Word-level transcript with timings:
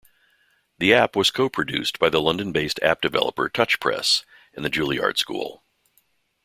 The 0.79 0.95
app 0.95 1.15
was 1.15 1.29
co-produced 1.29 1.99
by 1.99 2.09
the 2.09 2.19
London-based 2.19 2.79
app 2.81 3.01
developer 3.01 3.47
Touchpress 3.51 4.25
and 4.51 4.65
The 4.65 4.69
Juilliard 4.71 5.19
School. 5.19 5.63